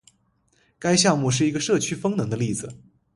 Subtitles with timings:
[0.79, 2.75] 该项目是一个社区风能的例子。